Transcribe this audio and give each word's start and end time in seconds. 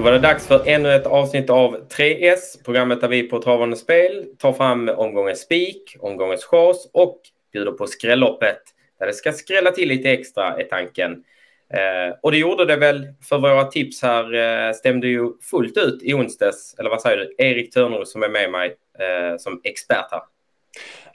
Då 0.00 0.04
var 0.04 0.12
det 0.12 0.18
dags 0.18 0.46
för 0.46 0.62
ännu 0.66 0.92
ett 0.94 1.06
avsnitt 1.06 1.50
av 1.50 1.88
3S, 1.88 2.64
programmet 2.64 3.00
där 3.00 3.08
vi 3.08 3.22
på 3.22 3.42
Travande 3.42 3.76
Spel 3.76 4.26
tar 4.38 4.52
fram 4.52 4.88
omgångens 4.88 5.40
spik, 5.40 5.96
omgångens 5.98 6.44
chans 6.44 6.90
och 6.92 7.20
bjuder 7.52 7.72
på 7.72 7.86
skrälloppet 7.86 8.58
där 8.98 9.06
det 9.06 9.12
ska 9.12 9.32
skrälla 9.32 9.70
till 9.70 9.88
lite 9.88 10.10
extra 10.10 10.56
är 10.56 10.64
tanken. 10.64 11.24
Eh, 11.74 12.16
och 12.22 12.32
det 12.32 12.38
gjorde 12.38 12.64
det 12.64 12.76
väl 12.76 13.06
för 13.28 13.38
våra 13.38 13.64
tips 13.64 14.02
här 14.02 14.34
eh, 14.34 14.72
stämde 14.72 15.08
ju 15.08 15.28
fullt 15.50 15.76
ut 15.76 16.02
i 16.02 16.14
onsdags, 16.14 16.74
eller 16.78 16.90
vad 16.90 17.02
säger 17.02 17.16
du? 17.16 17.34
Erik 17.44 17.74
Törnros 17.74 18.12
som 18.12 18.22
är 18.22 18.28
med 18.28 18.50
mig 18.50 18.76
eh, 18.98 19.36
som 19.38 19.60
expert 19.64 20.06
här. 20.10 20.22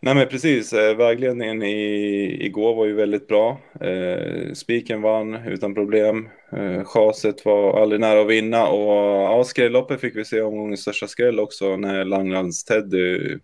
Nej 0.01 0.15
men 0.15 0.27
precis, 0.27 0.73
eh, 0.73 0.95
vägledningen 0.97 1.63
i, 1.63 2.45
igår 2.45 2.75
var 2.75 2.85
ju 2.85 2.93
väldigt 2.93 3.27
bra. 3.27 3.57
Eh, 3.81 4.53
spiken 4.53 5.01
vann 5.01 5.35
utan 5.35 5.75
problem. 5.75 6.29
Eh, 6.51 6.83
chaset 6.83 7.45
var 7.45 7.81
aldrig 7.81 8.01
nära 8.01 8.21
att 8.21 8.27
vinna 8.27 8.67
och 8.67 8.93
ja, 9.21 9.43
skrälloppet 9.43 10.01
fick 10.01 10.15
vi 10.15 10.25
se 10.25 10.41
omgångens 10.41 10.81
största 10.81 11.07
skräll 11.07 11.39
också 11.39 11.77
när 11.77 12.05
Langlands 12.05 12.63
Teddy 12.63 13.37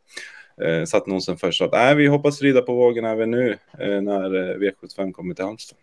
eh, 0.62 0.84
satt 0.86 1.08
nosen 1.08 1.38
först. 1.38 1.58
Så 1.58 1.66
att, 1.66 1.72
nej, 1.72 1.96
vi 1.96 2.08
hoppas 2.08 2.42
rida 2.42 2.62
på 2.62 2.74
vågen 2.74 3.06
även 3.06 3.32
nu 3.32 3.58
eh, 3.80 4.02
när 4.02 4.36
eh, 4.36 4.56
V75 4.56 5.12
kommer 5.12 5.34
till 5.34 5.46
Halmstad. 5.46 5.78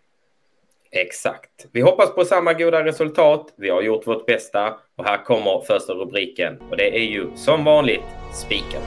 Exakt. 0.91 1.67
Vi 1.71 1.81
hoppas 1.81 2.15
på 2.15 2.25
samma 2.25 2.53
goda 2.53 2.85
resultat. 2.85 3.53
Vi 3.55 3.69
har 3.69 3.81
gjort 3.81 4.07
vårt 4.07 4.25
bästa 4.25 4.75
och 4.95 5.05
här 5.05 5.23
kommer 5.23 5.61
första 5.67 5.93
rubriken 5.93 6.57
och 6.69 6.77
det 6.77 6.97
är 6.97 7.05
ju 7.05 7.27
som 7.35 7.63
vanligt 7.63 8.05
spiken. 8.33 8.81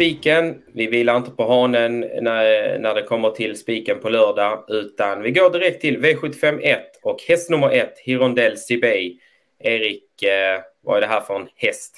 Spiken, 0.00 0.62
vi 0.74 0.86
vilar 0.86 1.16
inte 1.16 1.30
på 1.30 1.46
hanen 1.46 2.00
när, 2.00 2.78
när 2.78 2.94
det 2.94 3.02
kommer 3.02 3.30
till 3.30 3.56
spiken 3.56 4.00
på 4.00 4.08
lördag 4.08 4.64
utan 4.68 5.22
vi 5.22 5.30
går 5.30 5.50
direkt 5.50 5.80
till 5.80 5.98
V751 5.98 6.76
och 7.02 7.22
häst 7.28 7.50
nummer 7.50 7.70
ett, 7.70 7.98
Hirondell 7.98 8.58
Sibey. 8.58 9.18
Erik, 9.58 10.22
eh, 10.22 10.60
vad 10.84 10.96
är 10.96 11.00
det 11.00 11.06
här 11.06 11.20
för 11.20 11.36
en 11.36 11.48
häst? 11.56 11.96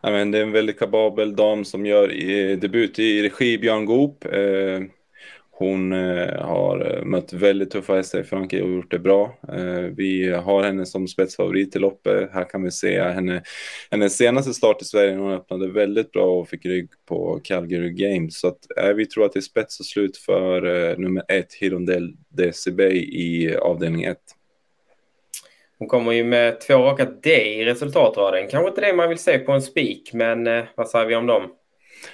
Ja, 0.00 0.10
men 0.10 0.30
det 0.30 0.38
är 0.38 0.42
en 0.42 0.52
väldigt 0.52 0.78
kapabel 0.78 1.36
dam 1.36 1.64
som 1.64 1.86
gör 1.86 2.12
i, 2.12 2.56
debut 2.56 2.98
i 2.98 3.22
regi 3.22 3.58
Björn 3.58 3.84
Goop. 3.84 4.24
Eh, 4.24 4.80
hon 5.62 5.92
eh, 5.92 6.42
har 6.42 6.94
eh, 6.94 7.04
mött 7.04 7.32
väldigt 7.32 7.70
tuffa 7.70 7.94
hästar 7.94 8.20
i 8.20 8.24
Frankrike 8.24 8.64
och 8.64 8.70
gjort 8.70 8.90
det 8.90 8.98
bra. 8.98 9.38
Eh, 9.48 9.80
vi 9.96 10.32
har 10.32 10.62
henne 10.62 10.86
som 10.86 11.08
spetsfavorit 11.08 11.76
i 11.76 11.78
loppet. 11.78 12.30
Här 12.32 12.44
kan 12.50 12.62
vi 12.62 12.70
se 12.70 13.02
henne, 13.02 13.42
hennes 13.90 14.16
senaste 14.16 14.54
start 14.54 14.82
i 14.82 14.84
Sverige. 14.84 15.16
Hon 15.16 15.32
öppnade 15.32 15.72
väldigt 15.72 16.12
bra 16.12 16.40
och 16.40 16.48
fick 16.48 16.66
rygg 16.66 16.88
på 17.08 17.40
Calgary 17.44 17.90
Games. 17.90 18.40
Så 18.40 18.48
att, 18.48 18.58
vi 18.96 19.06
tror 19.06 19.24
att 19.24 19.32
det 19.32 19.38
är 19.38 19.40
spets 19.40 19.80
och 19.80 19.86
slut 19.86 20.16
för 20.16 20.96
nummer 20.96 21.24
ett, 21.28 21.54
Hirondell 21.54 22.14
DCB 22.28 22.82
i 22.92 23.56
avdelning 23.56 24.04
ett. 24.04 24.18
Hon 25.78 25.88
kommer 25.88 26.12
ju 26.12 26.24
med 26.24 26.60
två 26.60 26.74
raka 26.74 27.04
D 27.04 27.30
i 27.30 27.64
resultatraden. 27.64 28.48
Kanske 28.48 28.68
inte 28.68 28.80
det 28.80 28.92
man 28.92 29.08
vill 29.08 29.18
se 29.18 29.38
på 29.38 29.52
en 29.52 29.62
spik, 29.62 30.10
men 30.12 30.44
vad 30.74 30.88
säger 30.88 31.06
vi 31.06 31.14
om 31.14 31.26
dem? 31.26 31.50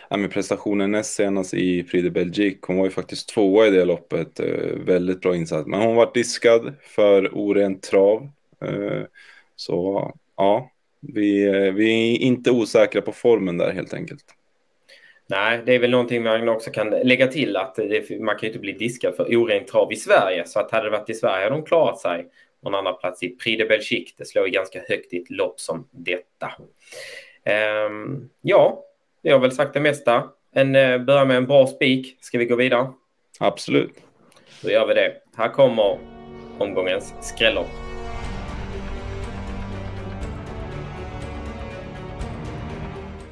Ja, 0.08 0.16
men 0.16 0.30
prestationen 0.30 0.90
näst 0.90 1.14
senast 1.14 1.54
i 1.54 1.82
Prix 1.82 2.04
de 2.04 2.10
Belgique, 2.10 2.60
hon 2.66 2.76
var 2.76 2.84
ju 2.84 2.90
faktiskt 2.90 3.28
tvåa 3.28 3.66
i 3.66 3.70
det 3.70 3.84
loppet. 3.84 4.40
Eh, 4.40 4.78
väldigt 4.84 5.20
bra 5.20 5.36
insats. 5.36 5.66
Men 5.66 5.80
hon 5.80 5.96
var 5.96 6.10
diskad 6.14 6.74
för 6.82 7.30
orent 7.34 7.82
trav. 7.82 8.28
Eh, 8.64 9.02
så 9.56 10.12
ja, 10.36 10.70
vi, 11.00 11.46
eh, 11.46 11.72
vi 11.72 12.14
är 12.14 12.18
inte 12.18 12.50
osäkra 12.50 13.02
på 13.02 13.12
formen 13.12 13.58
där 13.58 13.72
helt 13.72 13.94
enkelt. 13.94 14.24
Nej, 15.30 15.62
det 15.66 15.74
är 15.74 15.78
väl 15.78 15.90
någonting 15.90 16.22
man 16.22 16.48
också 16.48 16.70
kan 16.70 16.90
lägga 16.90 17.26
till 17.26 17.56
att 17.56 17.74
det, 17.74 18.20
man 18.20 18.36
kan 18.36 18.40
ju 18.40 18.46
inte 18.46 18.58
bli 18.58 18.72
diskad 18.72 19.14
för 19.16 19.36
orent 19.36 19.68
trav 19.68 19.92
i 19.92 19.96
Sverige. 19.96 20.44
Så 20.46 20.60
att 20.60 20.70
hade 20.70 20.84
det 20.84 20.90
varit 20.90 21.10
i 21.10 21.14
Sverige 21.14 21.44
hade 21.44 21.56
de 21.56 21.64
klarat 21.64 21.98
sig. 21.98 22.26
Någon 22.62 22.74
annan 22.74 22.98
plats 22.98 23.22
i 23.22 23.28
Prix 23.28 23.58
de 23.58 23.64
Belgique, 23.64 24.14
det 24.16 24.24
slår 24.24 24.46
ju 24.46 24.52
ganska 24.52 24.80
högt 24.88 25.12
i 25.12 25.16
ett 25.16 25.30
lopp 25.30 25.60
som 25.60 25.88
detta. 25.90 26.52
Um, 27.88 28.30
ja, 28.42 28.84
vi 29.28 29.32
har 29.32 29.40
väl 29.40 29.52
sagt 29.52 29.74
det 29.74 29.80
mesta. 29.80 30.24
En, 30.54 30.76
eh, 30.76 30.98
börja 30.98 31.24
med 31.24 31.36
en 31.36 31.46
bra 31.46 31.66
spik. 31.66 32.18
Ska 32.20 32.38
vi 32.38 32.44
gå 32.44 32.56
vidare? 32.56 32.86
Absolut. 33.40 33.92
Då 34.62 34.70
gör 34.70 34.86
vi 34.86 34.94
det. 34.94 35.12
Här 35.36 35.48
kommer 35.48 35.98
omgångens 36.58 37.14
skrällopp. 37.20 37.66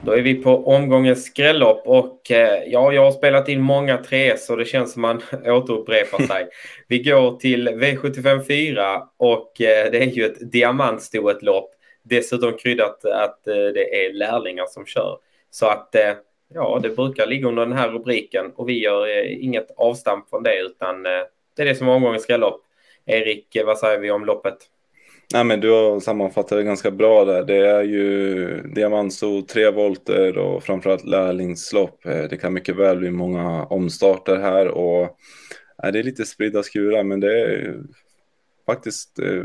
Då 0.05 0.13
är 0.13 0.23
vi 0.23 0.35
på 0.35 0.67
omgångens 0.67 1.25
skrällopp 1.25 1.83
och 1.87 2.31
eh, 2.31 2.63
ja, 2.67 2.93
jag 2.93 3.05
har 3.05 3.13
spelat 3.13 3.49
in 3.49 3.61
många 3.61 3.97
3S 3.97 4.51
och 4.51 4.57
det 4.57 4.65
känns 4.65 4.93
som 4.93 5.03
man 5.03 5.23
återupprepar 5.45 6.23
sig. 6.23 6.49
Vi 6.89 7.03
går 7.03 7.37
till 7.37 7.69
V75 7.69 8.47
4 8.47 9.03
och 9.17 9.61
eh, 9.61 9.91
det 9.91 9.99
är 9.99 10.07
ju 10.07 10.25
ett 10.25 10.53
diamantstoet 10.53 11.43
lopp. 11.43 11.71
Dessutom 12.03 12.53
kryddat 12.53 13.05
att 13.05 13.41
det 13.45 14.07
är 14.07 14.13
lärlingar 14.13 14.67
som 14.67 14.87
kör. 14.87 15.19
Så 15.59 15.67
att 15.67 15.95
eh, 15.95 16.13
ja, 16.55 16.81
det 16.83 16.91
brukar 16.91 17.27
ligga 17.27 17.49
under 17.49 17.67
den 17.67 17.77
här 17.77 17.89
rubriken 17.89 18.53
och 18.57 18.69
vi 18.69 18.83
gör 18.83 19.07
eh, 19.07 19.45
inget 19.45 19.71
avstamp 19.77 20.31
från 20.31 20.43
det 20.43 20.61
utan 20.61 21.07
eh, 21.07 21.13
det 21.57 21.63
är 21.63 21.67
det 21.67 21.75
som 21.75 21.89
är 21.89 21.93
omgångens 21.93 22.23
skrällopp. 22.23 22.63
Erik, 23.07 23.57
vad 23.67 23.79
säger 23.79 23.99
vi 23.99 24.11
om 24.11 24.25
loppet? 24.25 24.57
Nej, 25.33 25.45
men 25.45 25.61
du 25.61 25.71
har 25.71 26.01
sammanfattat 26.01 26.59
det 26.59 26.63
ganska 26.63 26.91
bra 26.91 27.25
där. 27.25 27.45
Det 27.45 27.57
är 27.57 27.83
ju 27.83 28.47
diamantso, 28.75 29.43
tre 29.43 29.71
volter 29.71 30.39
och 30.39 30.65
framförallt 30.65 31.05
lärlingslopp. 31.05 32.03
Det 32.03 32.41
kan 32.41 32.53
mycket 32.53 32.77
väl 32.77 32.99
bli 32.99 33.11
många 33.11 33.65
omstarter 33.65 34.37
här 34.37 34.69
och 34.69 35.17
nej, 35.83 35.93
det 35.93 35.99
är 35.99 36.03
lite 36.03 36.25
spridda 36.25 36.63
skurar, 36.63 37.03
men 37.03 37.21
det 37.21 37.41
är 37.41 37.77
faktiskt 38.67 39.19
eh, 39.19 39.45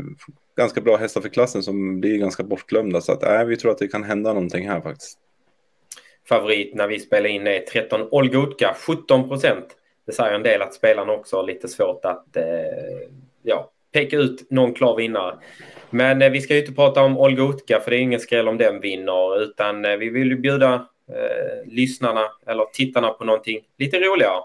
ganska 0.56 0.80
bra 0.80 0.96
hästar 0.96 1.20
för 1.20 1.28
klassen 1.28 1.62
som 1.62 2.00
blir 2.00 2.18
ganska 2.18 2.42
bortglömda. 2.42 3.00
Så 3.00 3.12
att, 3.12 3.22
nej, 3.22 3.46
vi 3.46 3.56
tror 3.56 3.70
att 3.70 3.78
det 3.78 3.88
kan 3.88 4.04
hända 4.04 4.32
någonting 4.32 4.68
här 4.68 4.80
faktiskt 4.80 5.21
favorit 6.28 6.74
när 6.74 6.88
vi 6.88 7.00
spelar 7.00 7.28
in 7.28 7.46
är 7.46 7.58
13 7.60 8.08
Olgutka, 8.10 8.76
17 8.86 9.28
procent. 9.28 9.66
Det 10.06 10.12
säger 10.12 10.34
en 10.34 10.42
del 10.42 10.62
att 10.62 10.74
spelarna 10.74 11.12
också 11.12 11.36
har 11.36 11.42
lite 11.42 11.68
svårt 11.68 12.04
att 12.04 12.36
eh, 12.36 12.44
ja, 13.42 13.70
peka 13.92 14.16
ut 14.16 14.50
någon 14.50 14.74
klar 14.74 14.96
vinnare. 14.96 15.38
Men 15.90 16.22
eh, 16.22 16.30
vi 16.30 16.40
ska 16.40 16.54
ju 16.54 16.60
inte 16.60 16.72
prata 16.72 17.02
om 17.02 17.18
Olgutka 17.18 17.80
för 17.80 17.90
det 17.90 17.96
är 17.96 18.00
ingen 18.00 18.20
skräll 18.20 18.48
om 18.48 18.58
den 18.58 18.80
vinner 18.80 19.42
utan 19.42 19.84
eh, 19.84 19.96
vi 19.96 20.10
vill 20.10 20.28
ju 20.28 20.36
bjuda 20.36 20.74
eh, 21.08 21.72
lyssnarna 21.72 22.24
eller 22.46 22.64
tittarna 22.72 23.10
på 23.10 23.24
någonting 23.24 23.60
lite 23.78 23.98
roligare. 23.98 24.42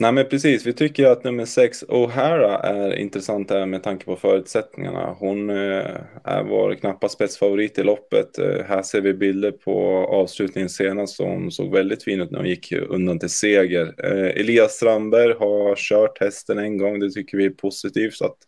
Nej 0.00 0.12
men 0.12 0.28
precis, 0.28 0.66
vi 0.66 0.72
tycker 0.72 1.06
att 1.06 1.24
nummer 1.24 1.44
sex 1.44 1.84
O'Hara 1.88 2.60
är 2.60 2.94
intressant 2.96 3.50
här 3.50 3.66
med 3.66 3.82
tanke 3.82 4.04
på 4.04 4.16
förutsättningarna. 4.16 5.16
Hon 5.18 5.50
eh, 5.50 5.96
är 6.24 6.42
vår 6.42 6.74
knappa 6.74 7.08
spetsfavorit 7.08 7.78
i 7.78 7.82
loppet. 7.82 8.38
Eh, 8.38 8.64
här 8.68 8.82
ser 8.82 9.00
vi 9.00 9.14
bilder 9.14 9.50
på 9.50 10.06
avslutningen 10.06 10.68
senast 10.68 11.16
som 11.16 11.50
såg 11.50 11.72
väldigt 11.72 12.04
fin 12.04 12.20
ut 12.20 12.30
när 12.30 12.38
hon 12.38 12.48
gick 12.48 12.72
undan 12.72 13.18
till 13.18 13.30
seger. 13.30 13.94
Eh, 14.04 14.40
Elias 14.40 14.72
Strandberg 14.72 15.32
har 15.32 15.74
kört 15.76 16.20
hästen 16.20 16.58
en 16.58 16.78
gång, 16.78 17.00
det 17.00 17.10
tycker 17.10 17.38
vi 17.38 17.46
är 17.46 17.50
positivt 17.50 18.14
så 18.14 18.24
att 18.24 18.38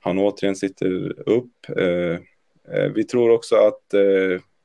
han 0.00 0.18
återigen 0.18 0.56
sitter 0.56 1.28
upp. 1.28 1.52
Vi 2.94 3.04
tror 3.04 3.30
också 3.30 3.56
att 3.56 3.94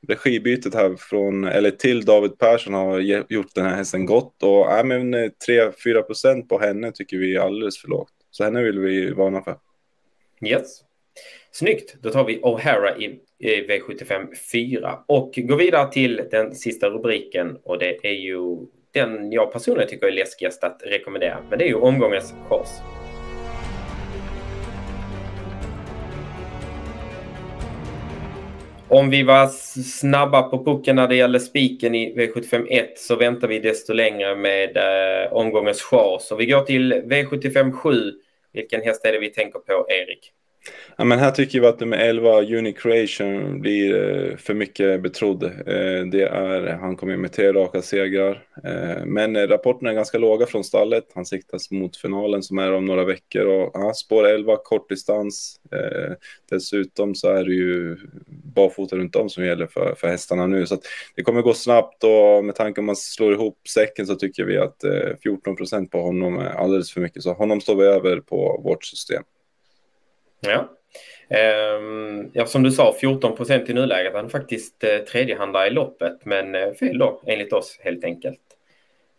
regibytet 0.08 0.74
här 0.74 0.96
från, 0.98 1.44
eller 1.44 1.70
till 1.70 2.04
David 2.04 2.38
Persson 2.38 2.74
har 2.74 2.98
gjort 3.28 3.54
den 3.54 3.64
här 3.64 3.76
hästen 3.76 4.06
gott 4.06 4.42
och 4.42 4.72
äh, 4.72 4.84
men 4.84 5.14
eh, 5.14 5.30
3-4 5.48 6.02
procent 6.02 6.48
på 6.48 6.58
henne 6.58 6.92
tycker 6.92 7.16
vi 7.16 7.36
är 7.36 7.40
alldeles 7.40 7.80
för 7.80 7.88
lågt. 7.88 8.12
Så 8.30 8.44
henne 8.44 8.62
vill 8.62 8.78
vi 8.78 9.10
varna 9.10 9.42
för. 9.42 9.56
Yes. 10.46 10.80
Snyggt, 11.52 11.96
då 12.02 12.10
tar 12.10 12.24
vi 12.24 12.40
O'Hara 12.40 12.98
i, 12.98 13.20
i 13.38 13.66
V75 13.66 14.34
4 14.52 14.98
och 15.06 15.32
går 15.36 15.56
vidare 15.56 15.92
till 15.92 16.22
den 16.30 16.54
sista 16.54 16.90
rubriken 16.90 17.58
och 17.62 17.78
det 17.78 17.98
är 18.02 18.12
ju 18.12 18.56
den 18.92 19.32
jag 19.32 19.52
personligen 19.52 19.88
tycker 19.88 20.06
är 20.06 20.12
läskigast 20.12 20.64
att 20.64 20.82
rekommendera. 20.84 21.38
Men 21.50 21.58
det 21.58 21.64
är 21.64 21.68
ju 21.68 21.74
omgångens 21.74 22.34
chans. 22.48 22.68
Om 28.90 29.10
vi 29.10 29.22
var 29.22 29.46
snabba 29.82 30.42
på 30.42 30.64
pucken 30.64 30.96
när 30.96 31.08
det 31.08 31.16
gäller 31.16 31.38
spiken 31.38 31.94
i 31.94 32.14
V751 32.14 32.86
så 32.96 33.16
väntar 33.16 33.48
vi 33.48 33.58
desto 33.58 33.92
längre 33.92 34.36
med 34.36 34.76
eh, 34.76 35.32
omgångens 35.32 35.82
chans. 35.82 36.26
Så 36.28 36.36
vi 36.36 36.46
går 36.46 36.62
till 36.62 36.92
V75 36.92 37.72
7. 37.72 38.12
Vilken 38.52 38.82
häst 38.82 39.04
är 39.04 39.12
det 39.12 39.18
vi 39.18 39.30
tänker 39.30 39.58
på, 39.58 39.86
Erik? 39.88 40.32
Ja, 40.96 41.04
men 41.04 41.18
här 41.18 41.30
tycker 41.30 41.60
vi 41.60 41.66
att 41.66 41.80
nummer 41.80 41.96
11, 41.96 42.40
Unicreation, 42.40 43.60
blir 43.60 43.94
eh, 43.94 44.36
för 44.36 44.54
mycket 44.54 45.02
betrodd. 45.02 45.42
Eh, 45.44 46.06
det 46.12 46.22
är, 46.22 46.78
han 46.80 46.96
kommer 46.96 47.16
med 47.16 47.32
tre 47.32 47.52
raka 47.52 47.82
segrar. 47.82 48.44
Eh, 48.64 49.04
men 49.04 49.36
eh, 49.36 49.48
rapporterna 49.48 49.90
är 49.90 49.94
ganska 49.94 50.18
låga 50.18 50.46
från 50.46 50.64
stallet. 50.64 51.04
Han 51.14 51.26
siktas 51.26 51.70
mot 51.70 51.96
finalen 51.96 52.42
som 52.42 52.58
är 52.58 52.72
om 52.72 52.84
några 52.84 53.04
veckor. 53.04 53.46
Och, 53.46 53.70
ja, 53.74 53.92
spår 53.94 54.26
11, 54.26 54.56
kortdistans. 54.64 55.60
Eh, 55.72 56.12
dessutom 56.50 57.14
så 57.14 57.28
är 57.28 57.44
det 57.44 57.54
ju 57.54 57.96
barfota 58.58 58.96
runt 58.96 59.16
om 59.16 59.28
som 59.28 59.44
gäller 59.44 59.66
för, 59.66 59.94
för 59.94 60.08
hästarna 60.08 60.46
nu. 60.46 60.66
Så 60.66 60.78
det 61.16 61.22
kommer 61.22 61.42
gå 61.42 61.54
snabbt 61.54 62.04
och 62.04 62.44
med 62.44 62.54
tanke 62.54 62.80
om 62.80 62.86
man 62.86 62.96
slår 62.96 63.32
ihop 63.32 63.68
säcken 63.68 64.06
så 64.06 64.14
tycker 64.14 64.44
vi 64.44 64.58
att 64.58 64.84
eh, 64.84 65.16
14 65.22 65.56
procent 65.56 65.90
på 65.90 66.02
honom 66.02 66.38
är 66.38 66.50
alldeles 66.50 66.92
för 66.92 67.00
mycket. 67.00 67.22
Så 67.22 67.32
honom 67.32 67.60
står 67.60 67.76
vi 67.76 67.84
över 67.84 68.20
på 68.20 68.60
vårt 68.64 68.84
system. 68.84 69.22
Ja, 70.40 70.68
Ehm, 71.30 72.30
ja, 72.32 72.46
som 72.46 72.62
du 72.62 72.70
sa, 72.70 72.94
14 73.00 73.36
procent 73.36 73.70
i 73.70 73.74
nuläget. 73.74 74.14
Han 74.14 74.24
är 74.24 74.28
faktiskt 74.28 74.84
eh, 74.84 74.98
tredjehandare 74.98 75.66
i 75.66 75.70
loppet, 75.70 76.24
men 76.24 76.54
eh, 76.54 76.72
fel 76.72 76.98
då 76.98 77.22
enligt 77.26 77.52
oss 77.52 77.78
helt 77.82 78.04
enkelt. 78.04 78.40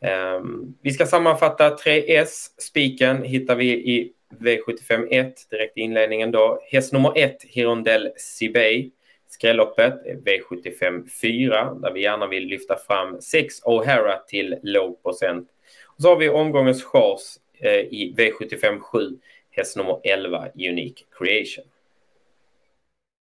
Ehm, 0.01 0.75
vi 0.81 0.91
ska 0.91 1.05
sammanfatta 1.05 1.75
3S. 1.75 2.47
Spiken 2.57 3.23
hittar 3.23 3.55
vi 3.55 3.65
i 3.65 4.13
V75 4.39 5.33
direkt 5.49 5.77
i 5.77 5.81
inledningen 5.81 6.31
då. 6.31 6.59
Häst 6.71 6.93
nummer 6.93 7.17
1, 7.17 7.43
Hirondell 7.43 8.09
Sibey. 8.17 8.91
Skrälloppet 9.29 9.93
är 10.05 10.15
V75 10.15 11.07
4 11.21 11.73
där 11.73 11.91
vi 11.91 12.01
gärna 12.01 12.27
vill 12.27 12.47
lyfta 12.47 12.77
fram 12.77 13.21
6 13.21 13.63
O'Hara 13.63 14.19
till 14.27 14.55
låg 14.63 15.03
procent. 15.03 15.49
Och 15.85 16.01
så 16.01 16.09
har 16.09 16.15
vi 16.15 16.29
omgångens 16.29 16.83
chans 16.83 17.39
eh, 17.59 17.79
i 17.79 18.15
V75 18.17 18.79
7, 18.79 19.17
häst 19.51 19.77
nummer 19.77 19.99
11 20.03 20.47
Unique 20.55 21.03
Creation. 21.17 21.65